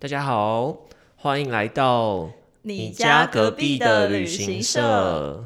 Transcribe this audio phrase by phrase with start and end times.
[0.00, 0.86] 大家好，
[1.16, 2.30] 欢迎来到
[2.62, 5.44] 你家隔壁的旅行社。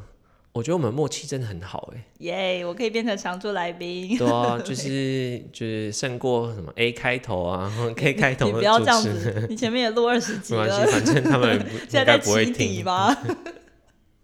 [0.52, 2.66] 我觉得我们默契真的很好哎，耶！
[2.66, 4.18] 我可以变成常驻来宾。
[4.18, 8.44] 对啊，就是就是胜过什么 A 开头啊， K 开头。
[8.44, 10.64] 你不要这样子，你前面也录二十集了。
[10.64, 13.16] 没关系，反正他们 现在在起底吗？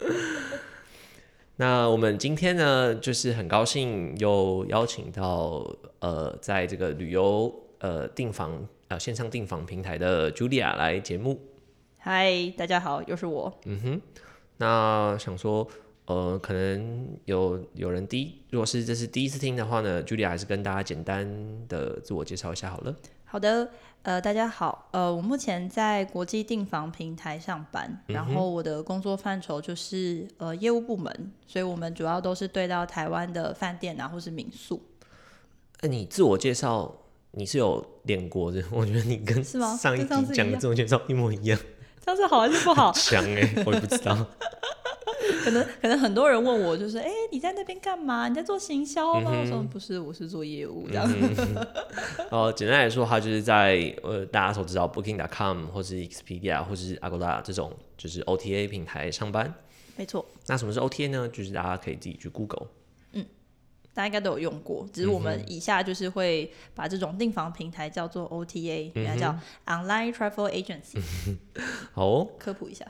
[1.57, 5.67] 那我们今天呢，就是很高兴又邀请到
[6.01, 11.41] 呃，在这个旅游呃订房呃线上订房平台的 Julia 来节目。
[11.99, 13.59] 嗨，大家好，又是我。
[13.65, 14.01] 嗯哼，
[14.57, 15.69] 那想说。
[16.09, 21.29] 呃，可能有有人第一，如果是这是第一次听的话呢，Julia 还是跟大家简单
[21.69, 22.97] 的自我介绍一下好了。
[23.27, 23.69] 好的，
[24.05, 34.83] 呃，大家好，呃，我目前在国际订房平台上班，然后我的工作范畴就是呃业务部门，所以我们主要都是对到台湾的饭店啊或是民宿。
[35.83, 36.91] 那你自我介绍
[37.33, 38.63] 你是有练过的？
[38.73, 39.43] 我觉得你跟？
[39.45, 41.59] 上一集讲的自我介绍一模一样。
[42.05, 42.91] 上次好还是不好？
[42.93, 44.17] 强哎，我也不知道。
[45.45, 48.29] 可能可能很多人问我，就是哎，你在那边干嘛？
[48.29, 49.31] 你在做行销吗？
[49.31, 51.07] 我说不是，我是做业务这样。
[52.31, 59.53] 哦，简单来说，他就是在呃，大家所知道 Booking.com 或是 Expedia 或是 Agoda 这种就是 OTA 平台上班。
[59.97, 60.25] 没错。
[60.47, 61.29] 那什么是 OTA 呢？
[61.29, 62.69] 就是大家可以自己去 Google。
[63.99, 69.37] 嗯，大家应该都有用过，只是我们以下就是会把这种订房平台叫做 OTA，原来叫
[69.67, 71.03] Online Travel Agency。
[71.93, 72.87] 好，科普一下。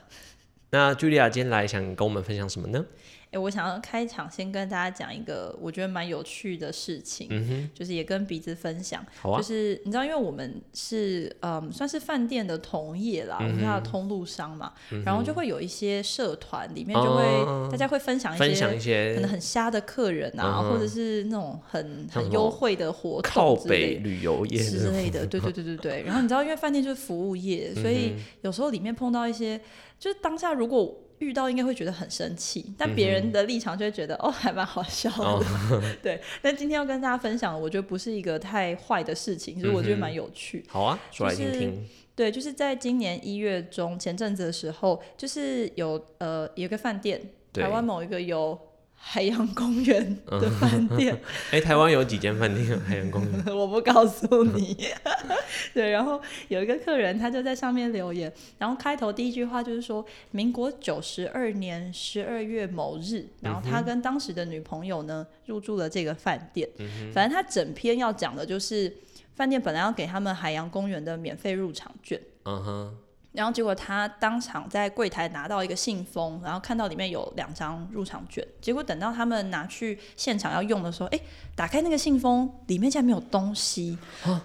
[0.69, 2.85] 那 Julia 今天来想跟我们分享什么呢？
[3.31, 9.05] 哎，我想要开场先跟大家讲一个我觉得蛮有趣的事情，就是也跟鼻子分享。
[9.23, 14.73] 就是你知道，因为我们是嗯，算是饭店的同业啦，我们叫通路商嘛，
[15.05, 25.27] 然后就会有一些社团里面就会大家会分享一些分享一些可能很瞎的客人啊，或者是那种很很优惠的活动靠北旅游业之类的。
[25.27, 26.01] 对对对对对。
[26.01, 29.61] 然后你知道，因为饭店就是服务业，所以有时候里面碰到一些，
[29.99, 30.99] 就是当下如果。
[31.19, 35.09] 遇到应该会觉得很生气，但别人的立场就会觉得哦，还蛮好笑
[35.39, 35.45] 的。
[36.03, 40.65] 对，但今天要跟大家分享，我觉得不是一个太坏的事情，所以我觉得蛮有趣。
[40.67, 41.87] 好啊，说来听听。
[42.15, 47.21] 对，就是在今年一月中前阵子的时候，就是有呃有个饭店，
[47.53, 48.59] 台湾某一个有。
[49.01, 51.19] 海洋公园的饭店，
[51.51, 53.43] 哎，台湾有几间饭店 海洋公园？
[53.47, 54.77] 我不告诉你。
[55.73, 66.69] 对，然后有一个客人，他就在上面留言，然后开头第一句话就是说，民国九十二年十二月某日，然后他跟当时的女朋友呢入住了这个饭店。
[67.11, 68.95] 反正他整篇要讲的就是
[69.35, 72.21] 饭店本来要给他们海洋公园的免费入场券。
[72.45, 72.97] 嗯哼。
[73.31, 78.45] 然后结果他当场在柜台拿到一个信封，然后看到里面有两张入场券。
[78.59, 81.19] 结果等到他们拿去现场要用的时候，哎，
[81.55, 83.97] 打开那个信封，里面竟然没有东西。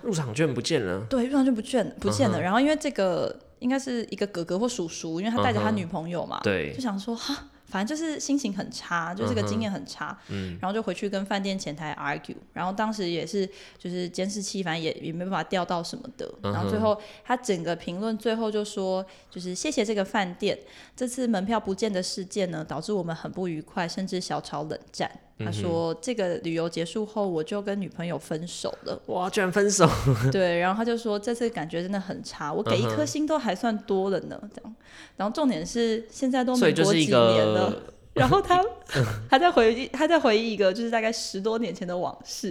[0.02, 1.06] 入场券不见了。
[1.08, 2.40] 对，入场券不见不见了。
[2.40, 7.48] 然后因为这个应该是一个哥哥或叔叔，因为他带着他女朋友嘛，对，就想说哈。
[7.74, 10.56] 反正就是心情很差，就这个经验很差，嗯。
[10.60, 13.44] 然后就回去跟饭店前台 argue，然后当时也是
[13.76, 20.56] 就是监视器，反正也也没办法调到什么的，然后最后他整个评论最后就说，就是谢谢这个饭店，
[20.94, 25.10] 这次门票不见的事件呢，导致我们很不愉快，甚至小吵冷战。
[25.38, 29.88] 他说：“这个旅游结束后，我就跟女朋友分手了。”哇，居然分手！
[30.30, 34.74] 对，然后他就说：“这次感觉真的很差，我给一颗星都还算多了呢。”这样，
[35.16, 37.82] 然后重点是现在都民国几年了。
[38.16, 38.64] 然后他
[39.28, 42.48] 他在回忆，他在回忆一个就是大概十多年前的往事。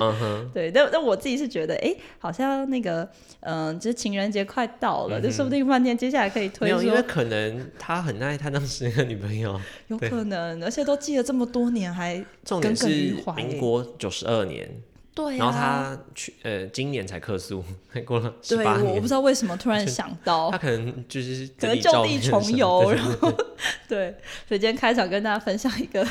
[0.53, 3.07] 对，但但我自己是觉得，哎，好像那个，
[3.40, 6.68] 嗯，就是情人节快到了，就说不定饭店接下来可以推。
[6.68, 9.59] 没有，因为可能他很爱他当时那个女朋友。
[9.88, 14.69] 有可能，而且都记了这么多年，还重点是民国九十二年。
[15.16, 18.96] 对，然后他去呃，今年才克诉，还 过了十八年。
[18.96, 23.32] 我不知道为什么突然想到， 他可能就是可能就地重游，然后
[23.88, 24.16] 对，
[24.47, 26.03] 所以今天开场跟大家分享一个，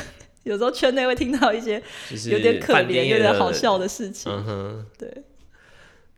[0.43, 1.83] 有时候圈内会听到一些
[2.31, 4.31] 有点可怜、有点好笑的事情。
[4.31, 5.23] 嗯哼，对。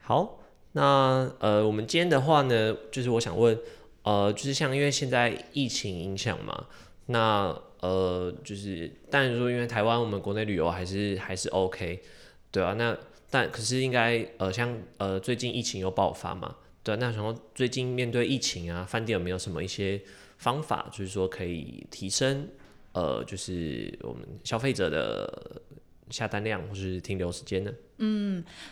[0.01, 0.39] 好，
[0.73, 3.57] 那呃，我们今天的话呢，就是我想问，
[4.03, 6.65] 呃，就是像因为现在疫情影响嘛，
[7.07, 11.99] 那呃，就是但是说因为台湾我们国内旅游还是还是 OK。
[12.55, 12.97] 对啊，那
[13.29, 16.55] 但可是应该呃，像呃最近疫情又爆发嘛？
[16.83, 20.01] 对啊，那然后最近面对疫情啊，饭店有没有什么一些
[20.37, 22.47] 方法，就是说可以提升
[22.93, 25.61] 呃，就是我们消费者的
[26.09, 27.73] 下单量或是停留时间呢？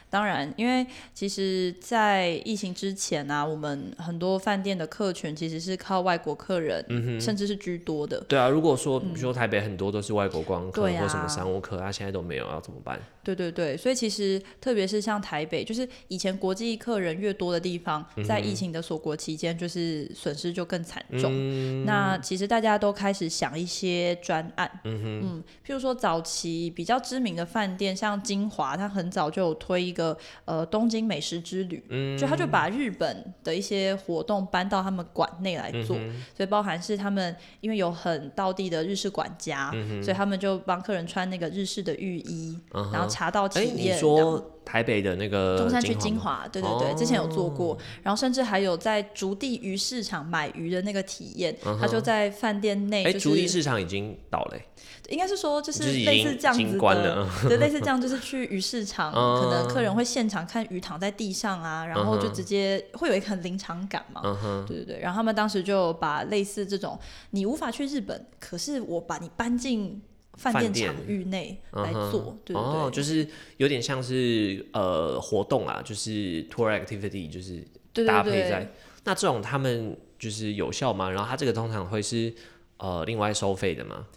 [0.09, 6.85] 当然，因为其实，在疫情之前啊，我们很多饭店的客群其实是靠外国客人，
[7.19, 8.19] 甚至是居多的。
[8.27, 12.99] 对啊，如果说比如说台北很多都是外国观光客或什么商务客，他现在都没有，要怎么办？
[13.23, 21.85] 对对对，所以其实特别是像台北，就是以前国际客人越多的地方，在疫情的锁国期间，就是损失就更惨重。
[21.85, 35.95] 那其实大家都开始想一些专案，嗯譬如说早期比较知名的饭店，像金华，它很早就有推一个呃东京美食之旅，就他就把日本的一些活动搬到他们馆内来做，
[36.35, 39.71] 所以包含是他们因为有很道地的日式管家，
[40.01, 42.59] 所以他们就帮客人穿那个日式的浴衣，
[42.91, 43.95] 然后茶道体哎、验。
[43.95, 54.65] 你说台北的那个中山区金金华对对对，之前有做过，然后甚至还有在竹地鱼市场买鱼的那个体验，他就在饭店内，竹地市场已经倒了、欸，
[55.09, 64.21] 应该是说就就是类似这样子的对，类似这样就是去鱼市场，嗯 可能客人会现场看鱼躺在地上啊，然后就直接会有一个很临场感嘛，
[64.67, 66.97] 对对对，然后他们当时就把类似这种
[67.31, 70.01] 你无法去日本，可是我把你搬进
[70.37, 73.27] 饭饭店店场域内来做，对对对，哦，就是
[73.57, 77.55] 有点像是呃活动啊，就是 tour activity，就是
[77.93, 78.71] 对对对搭配在。
[79.03, 81.09] 那这种他们就是有效吗？
[81.09, 82.33] 然后它这个通常会是
[82.77, 84.07] 呃另外收费的吗？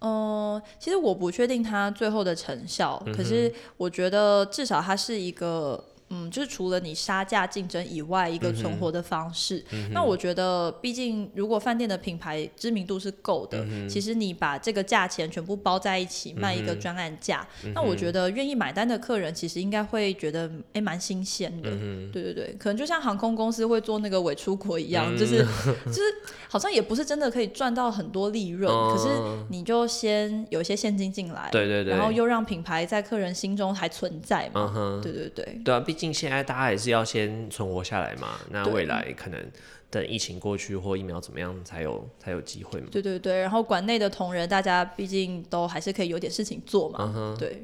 [0.00, 5.84] 哦，其实我不确定它最后的成效，可是我觉得至少它是一个。
[6.12, 9.64] 嗯，就是除了你杀价竞争以外，一个存活的方式。
[9.92, 21.70] 那我觉得，毕竟如果饭店的品牌知名度是够的，其实你把这个价钱全部包在一起卖一个专案价，那我觉得愿意买单的客人其实应该会觉得哎蛮新鲜的。
[22.12, 25.38] 对对对，可能就像航空公司会做那个伪出国一样，就是
[25.86, 26.02] 就是
[26.48, 29.08] 好像也不是真的可以赚到很多利润，可是
[29.48, 34.72] 你就先有一些现金进来，对对对，然后又让品牌在客人心中还存在嘛。
[34.76, 38.40] 嗯，对对对，对啊，毕竟现在大家还是要先存活下来嘛。
[38.50, 39.40] 那未来可能
[39.88, 42.88] 等疫情过去或疫苗怎么样，才有才有机会嘛。
[42.90, 47.12] 对对对，然后馆内的同仁，大家毕竟都还是可以有点事情做嘛。
[47.14, 47.62] 嗯对，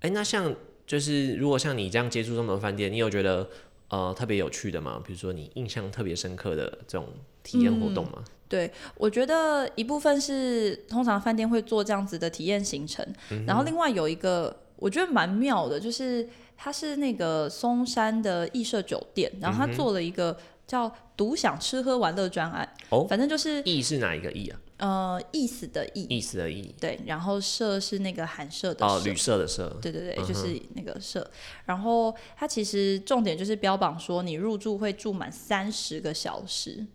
[0.00, 0.54] 哎、那像
[0.86, 3.48] 就是如果像你这样接触这么多饭店，你有觉得
[3.88, 5.02] 呃特别有趣的吗？
[5.06, 7.08] 比如说你印象特别深刻的这种
[7.42, 8.22] 体验活动吗？
[8.48, 13.06] 对，我觉得一部分是通常饭店会做这样子的体验行程，
[13.46, 16.28] 然后另外有一个我觉得蛮妙的，就是
[16.64, 24.60] 它是那个松山的艺社酒店，然后他做了一个叫“独享吃喝玩乐”专案，哦反正就是意是哪一个意啊？
[24.76, 29.76] 呃意思的意，意思的意对，然后社是那个寒舍的哦，社旅社的社。
[29.82, 31.28] 对对对，就是那个社。
[31.64, 36.86] 然后它其实重点就是标榜说，你入住会住满三十个小时。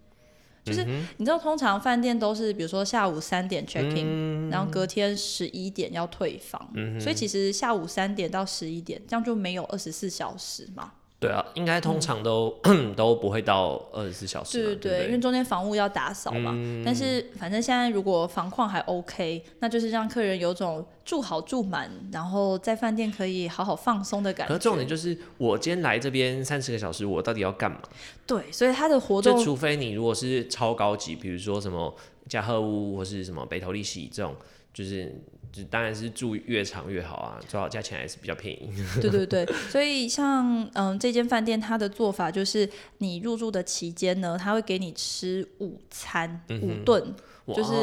[0.68, 0.86] 就是
[1.18, 6.70] 你知道，通常饭店都是比如说下午三点 check in，、然后隔天十一点要退房，
[7.00, 10.92] 所以其实下午三点到十一点，这样就没有二十四小时嘛。
[11.20, 12.56] 对啊，应该通常都、
[12.96, 14.66] 都不会到二十四小时嘛。
[14.66, 16.52] 对对对，因为中间房屋要打扫嘛。
[16.86, 24.54] 但是反正现在如果房况还 OK，那就是让客人有种住好住满，然后在饭店可以好好放松的感觉。
[24.54, 27.82] 可是重点就是，我今天来这边三十个小时，我到底要干嘛？
[28.28, 31.96] 对，所以它的活动就除非你如果是超高级，比如说什么
[32.30, 34.36] 嘉禾屋或是什么北投利喜这种，
[34.72, 35.20] 就是
[35.58, 38.72] 就当然是住越长越好啊，最好价钱还是比较便宜。
[39.02, 47.16] 对对对，所以像嗯这间饭店它的做法就是，你入住的期间呢，他会给你吃午餐、五顿，
[47.48, 47.74] 就是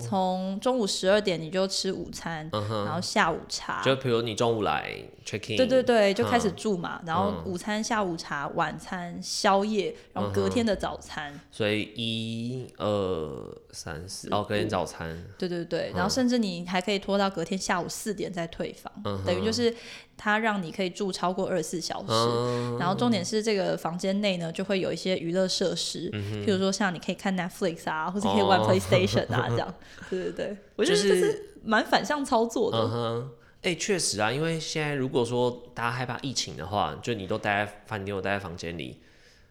[0.00, 3.82] 从中午十二点你就吃午餐，然后下午茶。
[3.82, 15.96] 就比如你中午来 check in，对对对，就开始嗯住嘛，然后午餐、下午茶、晚餐、宵夜，然后隔天的早餐，所以一二三四，哦，隔天早餐，对对对，嗯。
[15.96, 19.74] 然后甚至你还可以拖到隔天下午四点再退房，嗯等于就是
[20.16, 22.06] 他让你可以住超过二十四小时。
[22.08, 22.76] 嗯。
[22.78, 29.74] 然后重点是这个房间内呢，就会有一些娱乐设施，譬如说像你可以看 Netflix 啊，或者可以玩 PlayStation 啊，这样。
[30.10, 33.26] 对对对，我觉得就这是蛮反向操作的。
[33.64, 39.00] 哎、确实啊，因为现在如果说大家害怕疫情的话，就你都待在饭店，我待在房间里，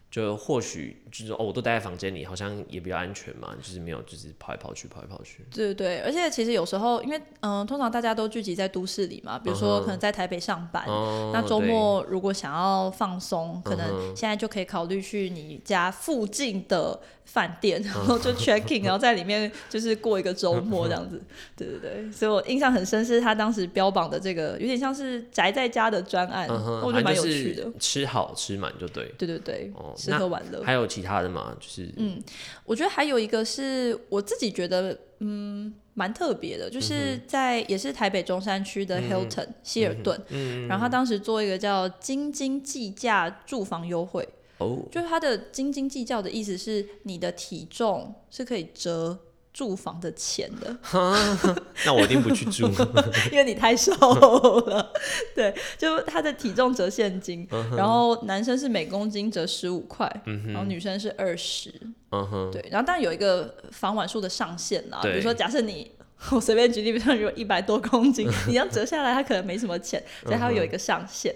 [0.08, 5.44] 就或许就是哦，我都待在房间里，好像也比较安全嘛，就是没有就是跑来跑去，跑来跑去。
[5.52, 21.20] 对对对，而且其实有时候，因为嗯、呃通常大家都聚集在都市里嘛，比如说可能在台北上班，哦，那周末如果想要放松，可能现在就可以考虑去你家附近的饭店，然后就 check in，然后在里面就是过一个周末这样子。
[21.56, 27.66] 对对对，所以我印象很深是他当时标榜的这个有点像是宅在家的专案，嗯，我觉得蛮有趣的。
[27.80, 29.12] 吃好吃满就对。
[29.18, 30.62] 对对对，哦，吃喝玩乐。
[30.62, 31.56] 还有其他的吗？
[31.58, 32.22] 就是嗯，
[32.64, 40.20] 我觉得还有一个是我自己觉得嗯蛮特别的，就是在也是台北中山区的 Hilton 希尔顿，
[40.68, 44.28] 然后他当时做一个叫斤斤计价住房优惠。
[44.58, 49.18] 哦，就是他的斤斤计较的意思是你的体重是可以折
[49.52, 50.76] 住房的钱的，
[51.86, 52.68] 那我一定不去住，
[53.30, 54.92] 因为你太瘦了。
[55.34, 57.46] 对，就他的体重折现金，
[57.76, 60.10] 然后男生是每公斤折十五块，
[60.46, 61.72] 然后女生是二十。
[62.10, 65.90] 嗯哼，对，然后当然有一个房晚数的上限啦，比如说假设你。
[66.30, 71.34] 我随便举例，比如说如果一百多公斤，你要折下来，他可能没什么钱，所以他会有一个上限。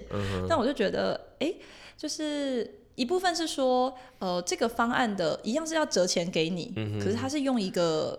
[0.49, 1.53] 但我就觉得，哎、
[1.95, 8.19] 就是一部分是说，呃，这个方案的一样是要折钱给你，可是他是用一个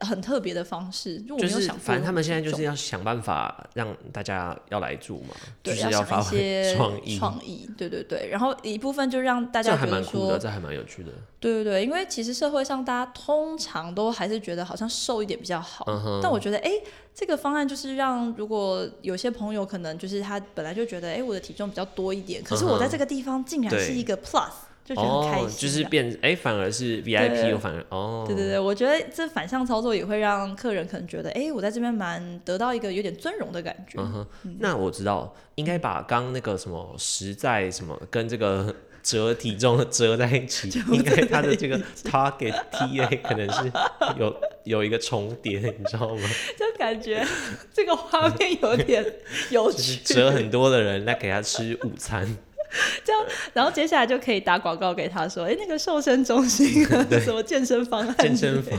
[0.00, 1.84] 很特别的方式，就我就是没有想过。
[1.84, 8.28] 反正他们现在就是要想办法让大家要来住嘛，就对，是要想一发挥些 创意，创意，对对对。
[8.30, 11.10] 然后一部分就让大家这还觉得说蛮酷的，，这还蛮有趣的。
[11.38, 16.72] 对对对，因为其实社会上大家通常都还是觉得好像瘦一点比较好，嗯但我觉得哎，
[17.14, 24.50] 这个方案就是让如果有些朋友可能就是他本来就觉得哎我的体重比较多一点，可是我在这个地方竟然是一个 plus，
[24.86, 33.98] 就觉得很开心哦，就是变哎、反而是 VIP，又反而哦，对对对，我觉得这反向操作也会让客人可能觉得，哎，我在这边蛮得到一个有点尊荣的感觉。
[34.00, 43.72] 嗯哼，那我知道应该把刚那个什么实在什么跟这个 折体重折在一起， 应该它的这个 target TA 可能是
[44.18, 46.28] 有 有一个重叠，你知道吗？
[46.58, 47.24] 就感觉
[47.72, 49.04] 这个画面有点
[49.50, 52.36] 有就是趣，折很多的人来给他吃午餐，
[53.04, 58.78] 这样，然后接下来就可以打广告给他说，哎，那个瘦身中心啊， 什么健身方案，健身房。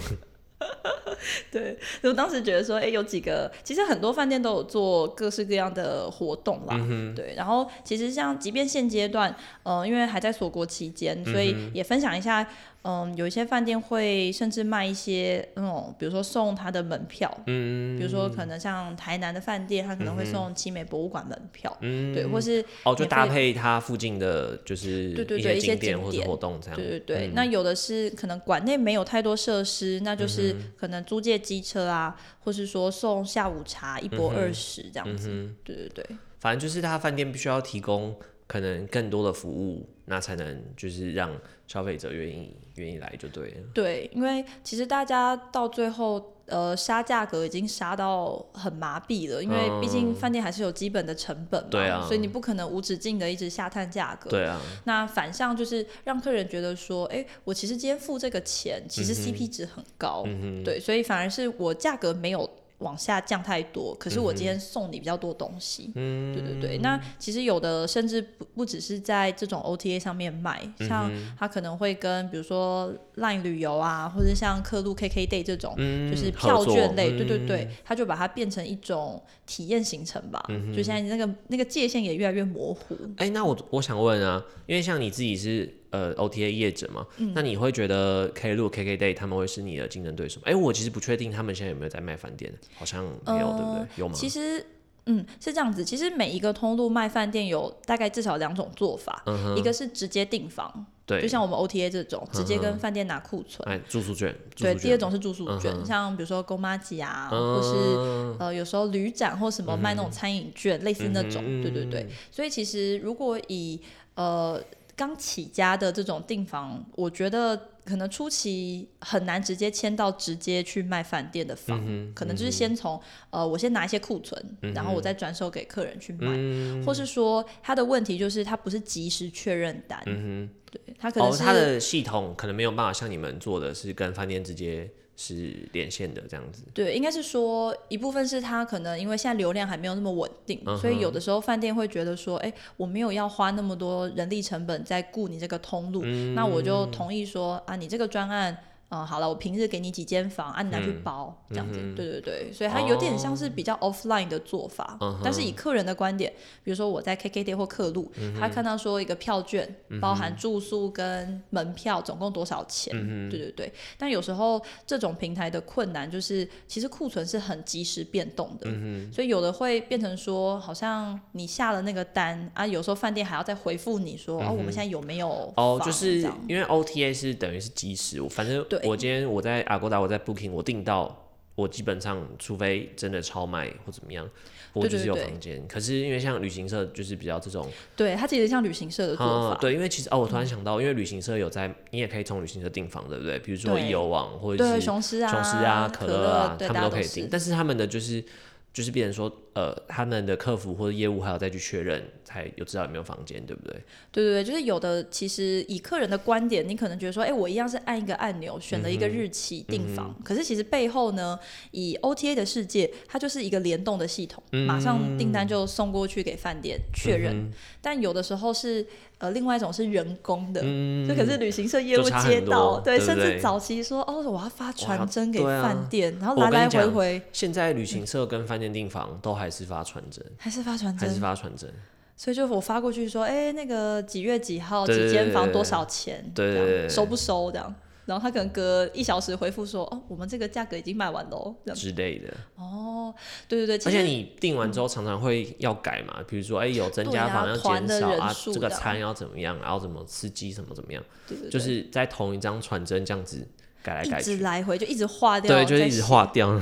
[1.51, 6.75] 对，所以我当时觉得说，哎，有几个，其实很多饭店都有做各式各样的活动啦。
[6.77, 12.47] 嗯对，然后其实像即便现阶段，呃，因为还在锁国期间，所以也分享一下，
[12.83, 22.13] 嗯、有一些饭店会甚至卖一些那种，比如说送他的门票，嗯，比如说可能像台南的饭店，他可能会送奇美博物馆门票，嗯。
[22.13, 22.63] 对，或是。
[22.83, 26.75] 哦，就搭配它附近的就是对对对一些景点或者活动这样。
[26.75, 26.99] 对对。
[26.99, 35.29] 对，那有的是可能馆内没有太多设施，那就是嗯可能租借机车啊，或是说送下午茶一嗯波二十这样子。
[35.63, 36.05] 对对对，
[36.39, 38.15] 反正就是他饭店必须要提供
[38.47, 41.35] 可能更多的服务，那才能就是让
[41.67, 43.61] 消费者愿意愿意来就对了。
[43.73, 46.33] 对，因为其实大家到最后。
[46.47, 52.05] 呃，杀价格已经杀到很麻痹了，因为毕竟饭店还是有基本的成本嘛，嗯对啊。
[52.07, 54.29] 所以你不可能无止境的一直下探价格。
[54.29, 60.23] 对啊，那反向就是让客人觉得说，哎、我其实今天付这个钱，其嗯实 CP 值很高，
[60.63, 62.49] 对，所以反而是我价格没有
[62.79, 66.77] 往下降太多，可是我今天送你比较多东西，嗯，对对对。
[66.77, 82.95] 那其实有的甚至不不只是在这种 OTA 上面卖，嗯像他可能会跟比如说 LINE 旅游啊，或者像客路 KKday 这种，就是票券类，对对嗯对，他就把它变成一种体验行程吧，嗯就现在那个那个界限也越来越模糊。
[83.17, 90.43] 哎、那我我想问啊，因为像你自己是呃 OTA 业者嘛，那你会觉得 Klook、KKday 他们会是你的竞争对手吗？
[90.47, 93.85] 哎、我其实不确定他们现在有没有在卖饭店，好像没有，对不对？
[93.95, 94.13] 有吗？
[94.13, 94.65] 其实，
[95.05, 95.83] 嗯，是这样子。
[95.85, 99.23] 其实每一个通路卖饭店有大概至少两种做法，
[99.55, 103.65] 一个是直接订房，对，就像我们 OTA 这种，直接跟饭店拿库存。
[103.69, 111.41] 哎住宿券，住对，第二种是住宿券，像比如说公妈吉啊，或是呃有时候旅展或什么卖那种餐饮券，类似那种。
[111.61, 112.07] 对对对。
[112.29, 113.79] 所以其实如果以
[114.15, 114.61] 呃
[114.97, 121.79] 刚起家的这种订房，我觉得可能初期很难直接签到直接去卖饭店的房，
[122.15, 122.99] 可能就是先从
[123.29, 136.63] 呃我先拿一些库存，然后我再转手给客人去卖，或是说他的问题就是他不是及时确认单，对他可能哦，是、它的系统可能没有办法像你们做的是跟饭店直接是连线的这样子。
[136.73, 148.57] 对，应该是说一部分是他可能因为现在流量还没有那么稳定，嗯所以有的时候饭店会觉得说，哎、我没有要花那么多人力成本在顾你这个通路，嗯那我就同意说啊，你这个专案。
[148.89, 156.31] 嗯，好了，我平日给你几间房，啊，你拿去包，这样子，对对对，所以它有点像是比较 offline 的做法，但是以客人的观点，
[156.63, 159.67] 比如说我在 KKday 或客路，他看到说一个票券
[159.99, 162.93] 包含住宿跟门票总共多少钱，
[163.29, 168.69] 对对对，但有时候这种平台的困难就是，其实库存是很及时变动的，
[169.11, 181.23] 所以有的会变成说，好像你下了那个单啊，有时候饭店还要再回复你说，哦，我们现在有没有哦，就是因为 OTA 是等于是即时，我反正对我今天我在 Agoda 我在 Booking 我订到
[181.55, 184.29] 我基本上除非真的超卖或怎么样，
[184.73, 185.67] 我就是有对对对房间。
[185.67, 189.55] 可是因为像旅行社就是比较这种，对，它其实像旅行社的做法。
[189.55, 193.39] 啊对，因为其实哦，我突然想到，因为旅行社有在，你也可以从旅行社订房，对不对？
[193.39, 198.23] 比如说对易游网或者对，是雄狮啊、雄狮啊、可乐啊，他们都可以订，但是他们的就是
[198.71, 203.73] 就是变成说，呃，他们的客服或者业务还要再去确认，才有知道有没有房间，对不对？
[204.11, 211.39] 对对对，就是有的，其实以客人的观点，你可能觉得说，哎，我一样是按一个按钮，选了一个日期订房，可是其实背后呢，
[211.71, 217.49] 以 OTA 的世界，它就是一个联动的系统，马上订单就送过去给饭店确认。
[217.81, 218.85] 但有的时候是
[219.19, 220.59] 呃，另外一种是人工的，
[221.07, 231.71] 这可是旅行社业务接到，多对不甚至早期说，哦，我要发传真给饭店，然后来来回回现在旅行社跟饭店订房都还是发传真，还是发传真还是，发传真，
[232.17, 237.51] 所以就我发过去说，哎，那个几月几号几间房多少钱，对收不收？
[237.51, 237.73] 这样。
[238.07, 241.77] 然后他可能隔一小时回复说：“哦，我们这个价格已经卖完喽。”这样。
[241.77, 242.33] 之类的。
[242.55, 243.13] 哦，
[243.49, 251.03] 对对对，而且你订完之后常常会要改嘛，比如说哎、有增加房要减少啊，这个餐要怎么样，然后怎么吃鸡什么怎么样，
[251.51, 253.45] 就是在同一张传真这样子
[253.83, 256.57] 改来改一直去，来回就一直划掉，对，就是一直划掉。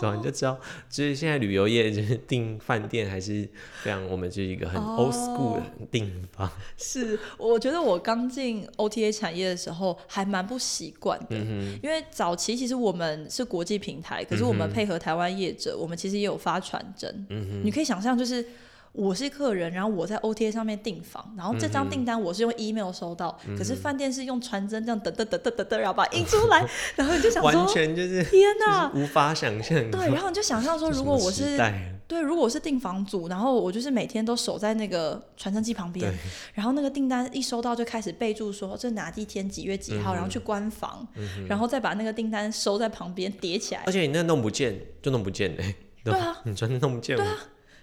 [0.00, 3.46] 对啊，你就知道，就是现在旅游业就是 订饭店还是
[3.82, 6.50] 非常，我们就是一个很 old school 的订法。
[6.78, 17.26] 是，我觉得我刚进 OTA 产业的时候还蛮不习惯的，嗯因为早期其实我们是国际平台，可是我们配合台湾业者，我们其实也有发传真。
[17.28, 18.44] 嗯你可以想象，就是
[18.92, 26.66] 我是客人，然后我在 OTA 上面订房，然后这张订单我是用 email 收到，嗯可是饭店是用传真这样等等等等等等，然后把它印出来，
[26.96, 28.88] 然后你就想完，全就是天哪！
[28.88, 29.90] 就是无法想象。
[29.90, 36.12] 对，然后你就想象说，如果我是代对，如果我是订房组，然后我就是每天都守在那个传真机旁边，
[36.52, 41.06] 然后那个订单一收到就开始备注说这哪一天几月几嗯号，然后去关房，
[41.48, 43.82] 然后再把那个订单收在旁边叠起来。
[43.86, 47.24] 而，且你那弄不见就弄不见嘞、对对啊， 你传真弄不见，对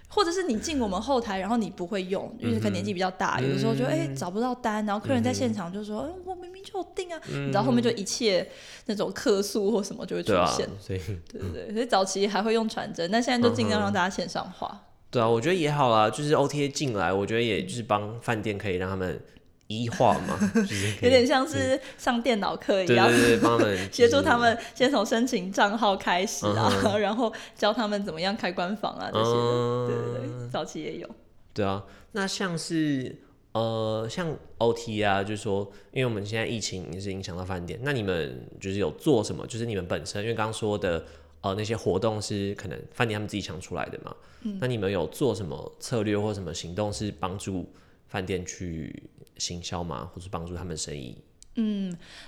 [0.08, 8.48] 或者是你进我们后台，然后你不会用，因为可能年纪比较大，有的时候就哎、找不到单，然后客人在现场就说，嗯、我明明就有订啊，你知道后面就一切
[8.86, 10.98] 那种客诉或什么就会出现，，所以。
[11.30, 14.84] 对对对，所以早期还会用传真，但现在就尽量让大家线上化。
[15.10, 19.20] 对啊，我觉得也好啦，就是 OTA 进来，我觉得也就是帮饭店可以让他们
[19.68, 29.30] 一化嘛， 就是有点像是上电脑课一样，对对对，帮他们 协助他们先从申请账号开始啊，嗯 然后教他们怎么样开官房啊这些
[29.86, 31.08] 对对，早期也有。
[31.54, 33.14] 对啊，那像是
[33.52, 39.46] 呃，像 OT 啊，就是说，因为我们现在疫情也是影响到饭店，那你们就是有做什么？
[39.46, 41.04] 就是你们本身，因为刚刚说的
[41.40, 44.14] 呃那些活动是可能饭店他们自己想出来的嘛，
[44.60, 47.68] 那你们有做什么策略或什么行动是帮助
[48.06, 49.02] 饭店去
[49.38, 50.04] 行销嘛？
[50.12, 51.16] 或是帮助他们生意？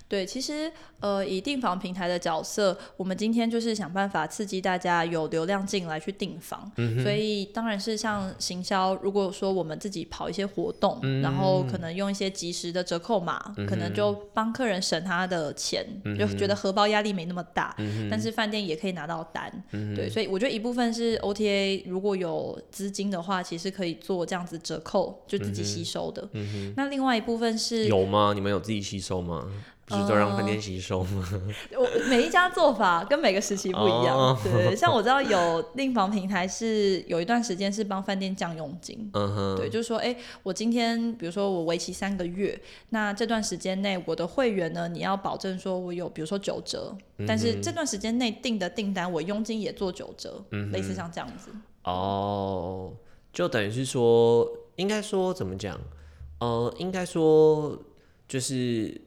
[0.09, 6.71] 对，其实呃，以订房平台的角色，我们今天就是想办法刺激大家有流量进来去订房，
[7.03, 13.39] 所以当然是像行销，如果说我们自己跑一些活动，然后可能用一些及时的折扣码，
[13.69, 15.87] 可能就帮客人省他的钱，
[16.19, 17.75] 就觉得荷包压力没那么大，
[18.11, 19.51] 但是饭店也可以拿到单，
[19.95, 26.29] 对，所以我觉得一部分是 OTA 如果有资金的话，其实可以做这样子折扣，就自己吸收的。
[26.77, 28.33] 那另外一部分是有吗？
[28.35, 29.47] 你们有自己吸收吗？
[29.87, 31.29] 不是都让饭店吸收吗？
[31.77, 39.11] 我每一家做法跟每个时期不一样，哦对对对，像我知道有订房平台是有一段时间是帮饭店降佣金。
[39.15, 42.57] 嗯哼，对，就是说，哎、我今天比如说我为期三个月，
[42.91, 51.51] 那这段时间内我的会员呢，你要保证说我有比如说九折，但是这段时间内订的订单我佣金也做九折，嗯类似像这样子。
[51.83, 52.93] 哦，
[53.33, 55.77] 就等于是说，应该说怎么讲？
[56.39, 57.77] 呃，应该说
[58.29, 59.01] 就是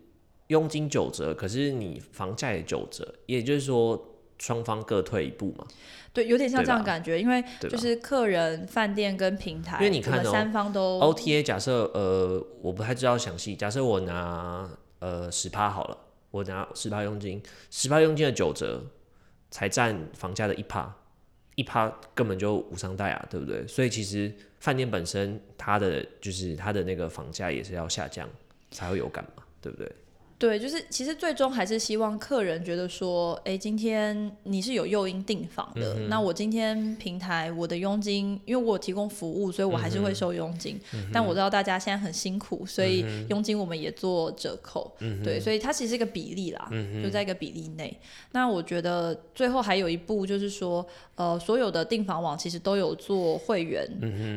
[0.47, 5.65] 佣金九折，可是你房价也九折，也就是说双方各退一步嘛。
[6.11, 15.97] 对，有点像这样感觉，因为就是客人、饭店跟平台，因为你看三方都 OTA 假设呃，我不太知道详细，假设我拿呃十趴好了，
[16.29, 18.83] 我拿十趴佣金，十趴佣金的九折
[19.49, 20.95] 才占房价的一趴，
[21.55, 23.65] 一趴根本就无伤大雅，对不对？
[23.65, 28.29] 所以其实饭店本身它的就是它的那个房价也是要下降
[28.69, 29.91] 才会有感嘛，对不对？
[30.43, 40.77] 对，就是其实最终还是希望客人觉得说，哎，今天你是有诱因订房的，那我今天平台我的佣金，因为我有提供服务，所以我还是会收佣金。
[41.13, 44.93] 但我知道大家现在很辛苦，所以佣金我们也做折扣。
[45.23, 46.69] 对，所以它其实是一个比例啦，
[47.01, 47.97] 就在一个比例内。
[48.33, 53.87] 那我觉得最后还有一步就是说，呃，所有的订房网其实都有做会员，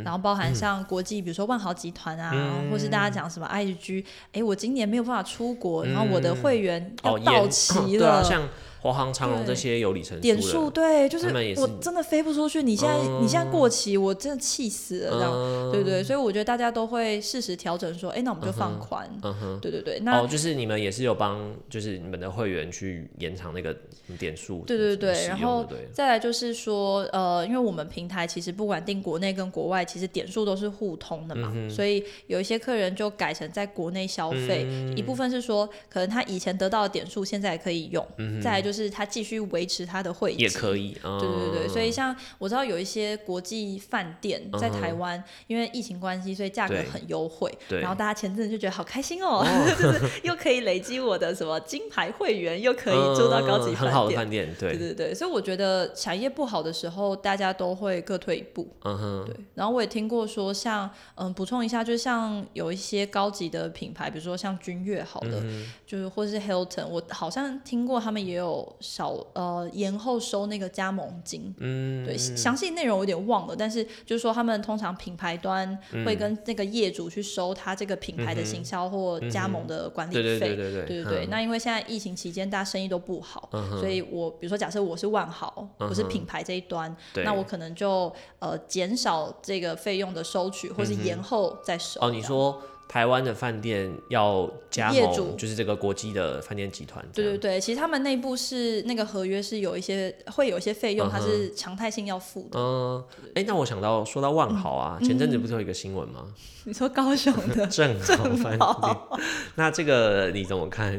[0.04, 8.48] 然后包含像国际，比如说万豪集团啊，或是大家讲什么 IG，哎，我今年没有办法出国，然后我的会员要哦，到延期对啊，了，像
[8.86, 12.62] 华航、长荣这些有里程点数，对，就是我真的飞不出去。
[12.62, 16.02] 你现在你现在过期，我真的气死了，这样对不对？
[16.02, 19.08] 所以我觉得大家都会适时调整，说，哎，那我们就放宽。
[19.22, 20.00] 嗯哼，对对对。
[20.00, 23.74] 那哦，就是你们也是有帮，就是你们的会员去延长那个
[24.18, 24.62] 点数。
[24.66, 38.06] 对对对，然后再来就是说，呃，因为我们平台其实不管定国内跟国外，其实点数都是互通的嘛，所以有一些客人就改成在国内消费，一部分是说，可能他以前得到的点数现在也可以用。
[38.42, 49.44] 再来就是他继续维持他的会也可以，对对对，所以像我知道有一些国际饭店在台湾，因为疫情关系，所以价格很优惠，然后大家前阵子就觉得好开心哦，
[49.78, 59.36] 就是又可以累积我的什么金牌会员，又可以住到高级很好的饭店，对对对，所以我觉得产业不好的时候，大家都会各退一步，嗯哼，对。
[59.54, 65.42] 然后我也听过说，像嗯补充一下，就是像有一些高级的品牌，比如说像君悦好的，
[65.86, 68.65] 就是或是 Hilton，我好像听过他们也有。
[68.80, 83.48] 少呃延后收那个加盟金，嗯，对，详细内容有点忘了，但是就是说他们通常品牌端会跟那个业主去收他这个品牌的行销或加盟的管理费，对对对对对对那因为现在疫情期间大家生意都不好，
[83.80, 92.00] 所以我比如说假设我是万豪，我是品牌这一端，那我可能就呃减少这个费用的收取，或是延后再收。
[92.00, 92.62] 哦，你说。
[92.88, 97.04] 台湾的饭店要加盟，就是这个国际的饭店集团。
[97.12, 102.58] 对对对，其实他们内部是那个合约是有一些会有一些费用，它是常态性要付的。
[102.58, 106.32] 嗯，哎，那我想到说到万豪啊，前阵子不是有一个新闻吗？
[106.64, 108.96] 你说高雄的 正豪饭店，
[109.56, 110.98] 那这个你怎么看？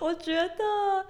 [0.00, 1.04] 我觉得，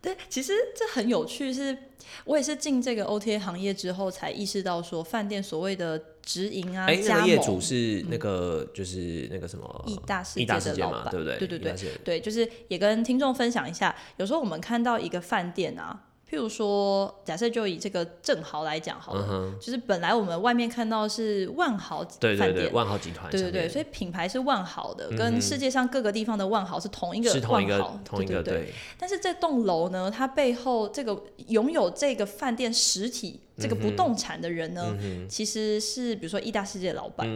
[0.00, 1.76] 对，其实这很有趣，是
[2.24, 6.00] 我也是进这个 OTA 行业之后才意识到，说饭店所谓的。
[6.30, 11.38] 直营啊，哎，那个业主是那个，就是那个什么，亿大世界的老板，对不对？
[11.38, 16.04] 对对对，对，就是也跟听众分享一下，有时候我们看到一个饭店啊。
[16.30, 28.72] 譬如说，假设就以这个正豪来讲好了，就是本来我们外面看到是万豪饭店，万豪集团，对对对，所以品牌是万豪的，跟世界上各个地方的万豪是同一个万豪，同一个对。
[28.96, 34.96] 但是这栋楼呢，它背后这个拥有这个饭店实体这个不动产的人呢，
[35.28, 37.28] 其实是比如说意大世界的老板，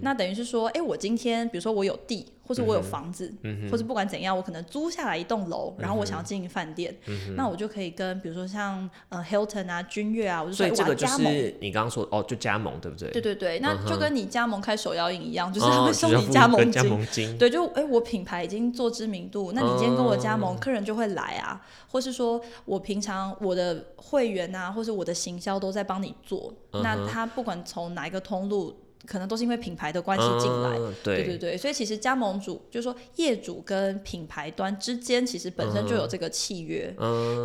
[0.00, 2.24] 那等于是说，哎，我今天比如说我有地。
[2.48, 3.30] 或者我有房子，
[3.70, 6.96] 或者不管怎样，我可能租下来一栋楼，然后我想要经营饭店，
[7.36, 13.10] 那我就可以跟比如说像呃 Hilton 啊、君悦啊，我就所以这个就是你刚刚说哦，就加盟对不对？
[13.10, 16.72] 对对对，那就跟你加盟开手摇饮一样，就是他会送你加盟
[17.10, 17.36] 金。
[17.36, 28.74] 对，就哎，我品牌已经做知名度，那你今天跟我加盟，客人就会来啊，或是说我平常我的会员啊，或是我的行销都在帮你做，那他不管从哪一个通路。
[29.08, 31.24] 可能都是因为品牌的关系进来，对。
[31.24, 36.94] 对对，所以其实加盟主就是说业主跟品牌端之间其实本身就有这个契约。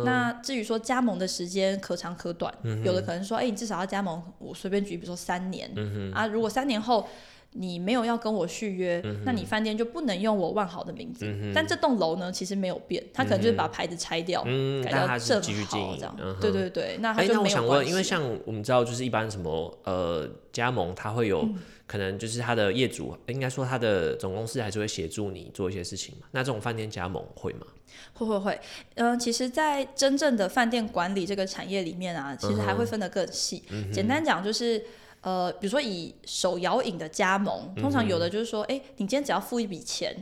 [0.04, 2.52] 那至于说加盟的时间可长可短，
[2.84, 5.70] 有的可能说，哎，你至少要加盟，我随便举，比如说三年。
[6.14, 7.08] 啊，如果三年后。
[7.56, 11.24] 你没有要跟我续约，那你饭店就不能用我万豪的名字。
[11.54, 14.42] 但这栋楼呢，其实没有变，他可能就是把牌子拆掉，
[14.82, 16.16] 改叫正豪这样。
[16.40, 21.48] 对对对，那他就没有那我想问，因为像我们知道，就是一般什么呃加盟，他会有
[21.86, 26.26] 可能就是他的业主，应该说他的总公司还是会协助你做一些事情嘛？
[26.32, 27.66] 那这种饭店加盟会吗？
[28.14, 28.60] 会会会，
[28.96, 33.62] 嗯，其实，在真正的饭店管理这个产业里面啊，其实还会分得更细。
[33.92, 34.84] 简单讲就是。
[35.24, 40.14] 呃，比如说以手摇饮的加盟，通常有的就是说，哎，你今天只要付一笔钱，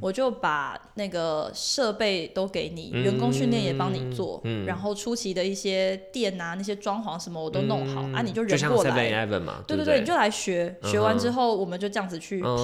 [0.00, 8.94] 我就把那个设备都给你，员工训练也帮你做，然后初期的一些店啊、那些装潢什么我都弄好，啊，你就人过来，
[9.66, 12.56] 对对对，你就来学，学完之后我们就这样子去跑。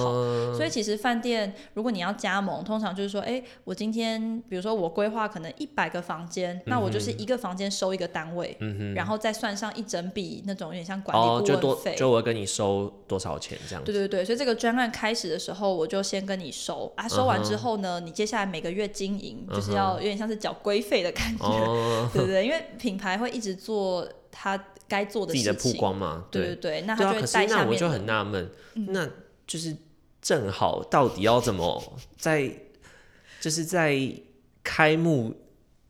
[0.55, 8.55] 所以其实饭店如果你要加盟，通常就是说，哎，我今天比如说我规划可能一百个房间，那我就是一个房间收一个单位，
[8.95, 11.80] 然后再算上一整笔那种有点像管理顾问。
[11.95, 13.91] 就我跟你收多少钱这样子？
[13.91, 21.45] 对对对，所以这个专案开始的时候，我就先跟你收啊，收完之后呢，你接下来每个月经营就是要有点像是缴规费的感觉，
[22.13, 22.45] 对不对？
[22.45, 27.49] 因为品牌会一直做他该做的自己的曝光嘛，对对对，那他就带下面。
[27.49, 29.07] 那我就很纳闷，那
[29.47, 29.75] 就是
[30.21, 31.81] 正好到底要怎么
[32.17, 32.51] 在
[33.39, 33.97] 就是在
[34.63, 35.33] 开幕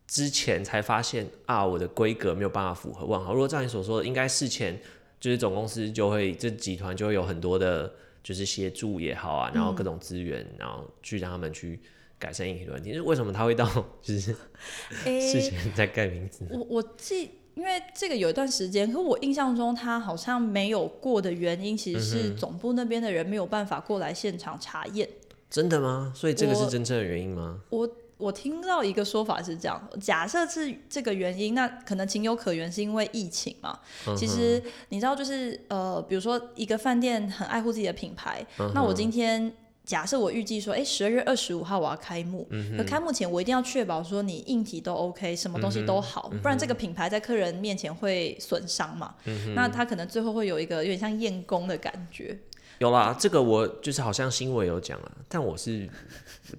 [0.07, 3.33] 之前才发现啊，我的规格没有办法符合万豪。
[3.33, 4.81] 如果照你所说的，应该事前。
[5.21, 11.79] 就是总公司就会，这集团就会有很多的，就是协助也好啊，然后各种资源，然后去让他们去
[12.17, 12.91] 改善硬体问题。
[12.91, 13.65] 是为什么他会到
[14.01, 14.35] 就是
[15.05, 16.43] 事前在盖名字？
[16.49, 25.07] 我我记，因为这个有一段时间，可我印象中他好像没有过的原因，其实是总部那边的人没有办法过来现场查验。
[25.51, 26.11] 真的吗？
[26.15, 27.61] 所以这个是真正的原因吗？
[27.69, 27.87] 我。
[28.21, 33.79] 我听到一个说法是这样：假设是这个原因，那可能情有可原，是因为疫情嘛。
[34.15, 39.51] 其实你知道，就是呃，比如说一个饭店很爱护自己的品牌，那我今天。
[39.83, 49.15] 假设我预计说，哎，十二月二十五号我要开幕，可开幕前我一定要确保说你硬体都 OK，什么东西都好，不然这个品牌在客人面前会损伤嘛。
[49.55, 52.37] 那他可能最后会有一个有点像验工的感觉。
[52.81, 55.87] 有啦，这个我就是好像新闻有讲啊，但我是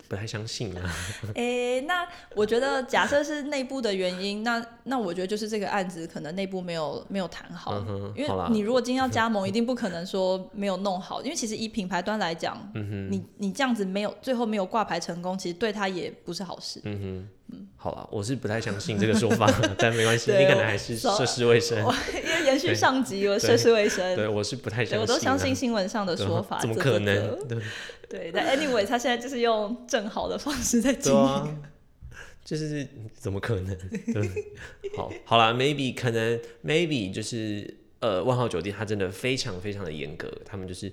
[0.06, 0.94] 不太相信啊。
[1.34, 2.06] 哎，那
[2.36, 7.76] 我觉得假设是内部的原因，那那我觉得就是这个案子可能内部没有没有谈好，
[8.14, 16.80] 因为你如果今天要加盟， 一定不可能说没有弄好，因为其实以品牌端来讲，你你这样子没有最后没有挂牌成功，其实对他也不是好事。
[16.84, 17.28] 嗯哼。
[17.76, 21.78] 好了，我是不太相信这个说法， 但没关系，你可能还是涉世未深。
[21.78, 24.14] 因为延续上集，我涉世未深。
[24.14, 25.00] 对，我是不太相信。
[25.00, 27.38] 我都相信新闻上的说法，怎么可能？
[28.08, 31.62] 对，但 anyway，他现在就是用正好的方式在经营，
[32.44, 33.76] 就是怎么可能？
[34.96, 40.92] 好，好了，maybe 可能 maybe 就是呃，万豪酒店它真的非常非常的严格，他们就是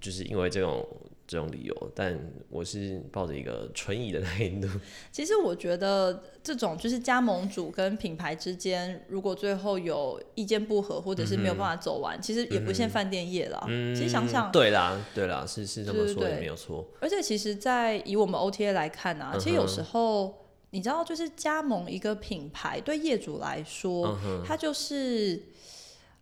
[0.00, 0.86] 就是因为这种。
[1.30, 4.66] 这种理由，但我是抱着一个存疑的态度。
[5.12, 13.62] 其实我觉得这种就是加盟主跟品牌之间，如果最后有意见不合，或者是没有办法走完，其实也不限饭店业了。
[13.94, 16.84] 其实想想，对啦，对啦，是是这么说也没有错。
[17.00, 20.34] 而且其实，在以我们 OTA 来看啊，其实有时候
[20.70, 25.40] 你知道，就是加盟一个品牌，对业主来说，它就是。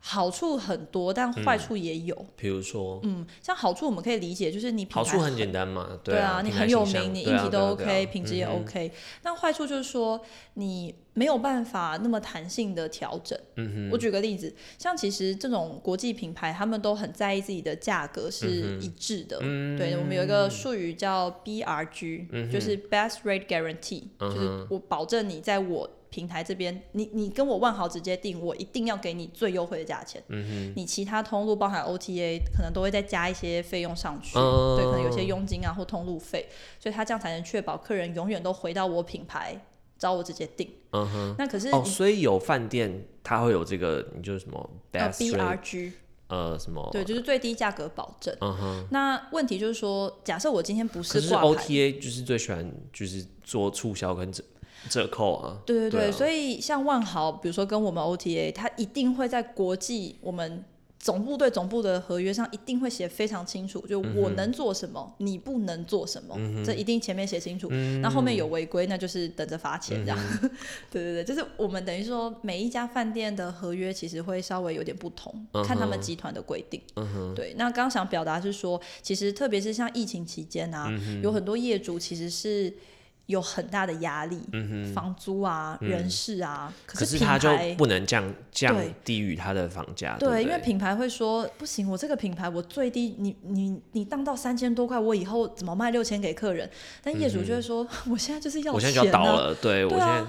[0.01, 2.27] 好处很多，但坏处也有。
[2.37, 8.91] 比如说，嗯，像好处我们可以理解，就是你好处很简单嘛，对啊，你很有名，你硬体都 OK，品质也 OK。
[9.23, 10.21] 但坏处就是说，
[10.55, 13.39] 你没有办法那么弹性的调整。
[13.57, 19.39] 嗯哼，我举个例子，像其实这种国际品牌，他们都很在意自己的价格是一致的。
[19.43, 25.91] 嗯，对，我们有一个术语叫 BRG，就是 Best Rate Guarantee，就是我保证你在我。
[26.11, 30.23] 平台这边，你你跟我万豪直接订，我一定要给你最优惠的价钱。
[30.29, 34.35] 嗯你其他通路包含 OTA，可能都会再加一些费用上去。
[34.35, 36.49] 对，可能有些佣金啊或通路费，
[36.81, 39.61] 所以他这样才能确保客人永远都回到我品牌
[39.99, 40.71] 找我直接订。
[40.93, 41.35] 嗯哼。
[41.39, 45.93] 那可是哦，所以有饭店他会有这个，你就是什么 BRG，
[46.29, 46.89] 呃，什么？
[46.93, 48.35] 对，就是最低价格保证。
[48.41, 48.87] 嗯哼。
[48.91, 54.43] 那问题就是说，假设我今天不是挂牌，OTA 就是最喜欢就是做促销跟这。
[54.89, 55.59] 折扣啊！
[55.67, 60.65] 对对对，所以像万豪，比如说跟我们 OTA，它一定会在国际我们
[60.99, 67.69] 总部对总部的合约上一定会写非常清楚，就我能做什么，你不能做什么，这一定前面写清楚。
[68.01, 70.19] 那后面有违规，那就是等着罚钱这样。
[70.91, 76.81] 对对对，就是我们等于说每一家饭店的合约其实会稍微有点不同，看他们集团的规定。
[77.35, 80.91] 对，那刚刚想表达是说，其实特别是像疫情期间啊，
[81.23, 82.75] 有很多业主其实是。
[83.29, 84.41] 有很大的压力，
[84.95, 90.17] 房租啊，人事啊，可是他就不能降降低于他的房价。
[90.19, 96.69] 对，因为品牌会说不行，我这个品牌我最低，你你你当到三千多块，我以后怎么卖六千给客人？
[97.03, 100.25] 但业主就会说， 我现在就是要，我现在就要倒了，对我现在。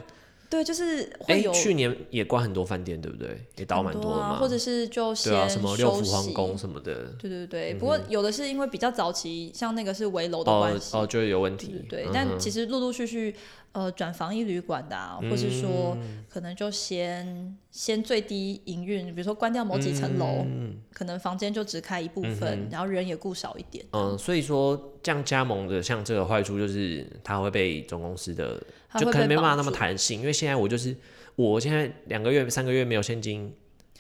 [0.50, 3.40] 对，就是会有去年也关很多饭店，对不对？
[3.58, 4.40] 也倒蛮多的嘛。
[4.40, 7.14] 或者是就先什么六福皇宫什么的。
[7.20, 11.86] 对对对，不过有的是因为比较早期，像那个是围楼的关系，哦，就有问题。
[11.88, 13.36] 对，但其实陆陆续续。
[13.72, 14.98] 呃，转防疫旅馆的，
[15.30, 15.96] 或是说
[16.28, 20.46] 可能就先先最低营运，比如说关掉某几层楼，
[20.92, 23.86] 可能房间就只开一部分，然后人也雇少一点。
[23.92, 28.62] 嗯，所以说这样加盟的，像这个坏处就是它会被总公司的，
[28.98, 30.96] 就可能没办法那么弹性，因为现在我就是
[31.36, 33.54] 我现在两个月、三个月没有现金，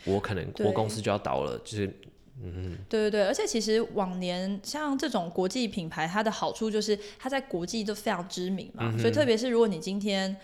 [0.05, 1.93] 我可能我公司就要倒了，就是。
[2.43, 10.35] 嗯，对对对，而且其实往年像这种国际品牌，它的好处就是它在国际都非常知名嘛，所以特别是如果你今天。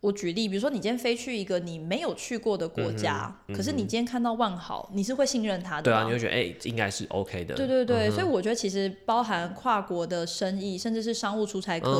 [0.00, 5.82] 我举例，比如说你今天飞去一个你没有去过的国家，可是你今天看到万豪，你是会信任他的。
[5.82, 7.54] 对啊，你会觉得哎，应该是 OK 的。
[7.54, 11.92] 对对对，所以我觉得其实包含跨国的生意，甚至是商务出差客，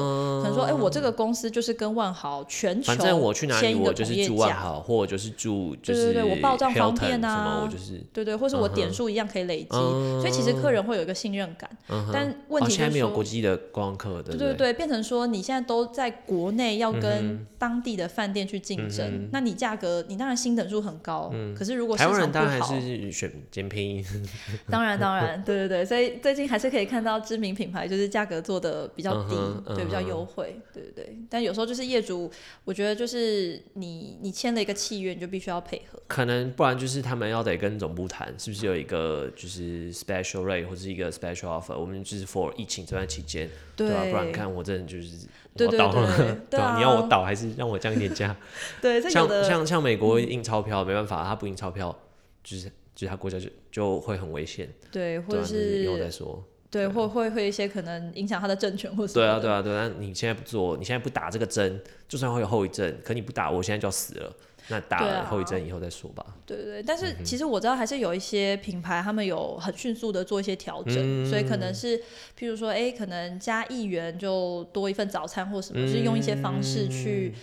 [0.42, 11.68] 可能说哎，我这个公司就是跟万豪全球反正我去哪里，我就是住万豪，或者就是住就是对对对，我报账方便啊，我就是对对，或是我点数一样可以累积，所以其实客人会有一个信任感。
[12.10, 17.89] 但问题现在没有国际的观光客，对对对，变成说你现在都在国内要跟当地。
[17.90, 24.04] 地的饭店去竞争，那你价格你当然新等数很高，可是如果台湾人当然还是选捡便宜，
[24.70, 29.34] 当然 当然，对对对，所以最近还是可以看到知名品牌就是价格做的比较低，
[29.74, 31.18] 对，比较优惠，对对对。
[31.28, 32.30] 但有时候就是业主，
[32.64, 44.04] 我觉得就是你你签了一个契约，你就必须要配合，可能不然就是他们要得跟总部谈，是不是有一个就是 special rate 或者一个 special offer，我们就是 for 疫情这段期间，对啊？
[44.10, 45.26] 不然看我真的就是。
[45.56, 48.36] 对 对对，对啊，你要我倒还是让我降一点价？
[48.80, 51.96] 对，像像像美国印钞票没办法，他不印钞票，
[52.44, 54.68] 就是就是他国家就就会很危险。
[54.92, 56.44] 对，或者是以后再说。
[56.70, 59.14] 对，或会会一些可能影响他的政权或什么。
[59.14, 64.32] 对啊对啊对啊，你现在不做，你现在不打这个针，就算会有后遗症，可你不打，我现在就要死了。
[64.68, 66.24] 那打了后遗症以后再说吧。
[66.46, 71.98] 对对对，但是其实我知道还是有一些品牌，他们有很迅速的做一些调整，所以可能是
[72.38, 77.34] 譬如说，哎，可能加一元就多一份早餐或什么，是用一些方式去，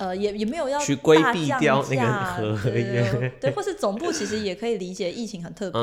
[0.00, 5.78] 呃，也也没有要去规避掉那个合约，对，或是总部其实也可以理解疫情很特别，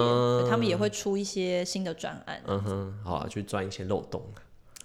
[0.50, 2.42] 他们也会出一些新的专案。
[2.48, 4.26] 嗯哼，好啊，去钻一些漏洞。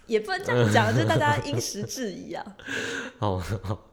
[0.07, 2.45] 也不能这样讲，就大家因时制宜啊。
[3.18, 3.88] 好好。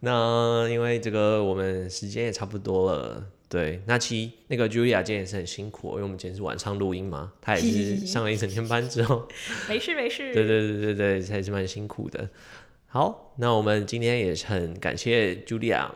[0.00, 3.82] 那因为这个我们时间也差不多了，对。
[3.86, 9.28] 那其实那个 Julia 今天也是很辛苦，因为我们今天是晚上录音嘛，她也是上了一整天班之后。
[9.68, 10.32] 没事没事。
[10.32, 12.30] 对对对对对，还是蛮辛苦的。
[12.94, 15.86] 好，那我们今天也是很感谢 Julia。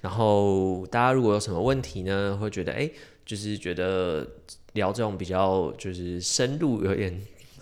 [0.00, 2.90] 然后大家如果有什么问题呢，会觉得哎，
[3.24, 4.26] 就是觉得
[4.72, 7.16] 聊这种比较就是深入有点。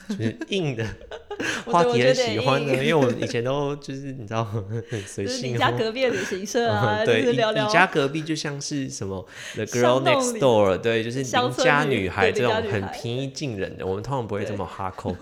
[0.09, 0.87] 就是硬的
[1.67, 5.53] 话题很喜欢的， 因为我以前都就是你知道很随性。
[5.53, 7.37] 你家隔壁旅行社啊， 对，你
[7.71, 15.15] 家隔壁就像是什么 The Girl Next Door，对，就是邻家女孩这种很平易近人的，我们通常不会这么哈扣。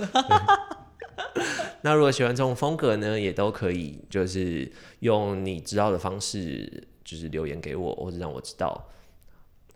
[1.83, 8.89] 那如果喜欢这种风格呢，也都可以，就是用你知道的方式，就是留言给我，或者让我知道。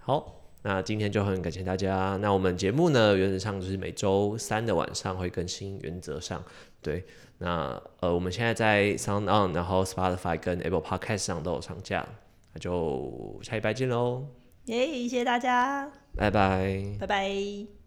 [0.00, 0.32] 好。
[0.62, 2.18] 那今天就很感谢大家。
[2.20, 5.78] 那我们节目呢，原则上就是每周三的晚上会更新。
[5.82, 6.42] 原则上，
[6.82, 7.04] 对。
[7.38, 12.04] 那呃，我们现在在 Sound On，然后 Spotify 跟 Apple Podcast 上都有上架。
[12.52, 14.26] 那就下礼拜见喽！
[14.64, 17.85] 耶，谢谢大家，拜拜，拜拜。